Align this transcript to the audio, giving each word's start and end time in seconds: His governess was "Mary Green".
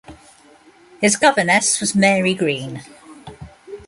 His 0.99 1.15
governess 1.15 1.79
was 1.79 1.93
"Mary 1.93 2.33
Green". 2.33 2.81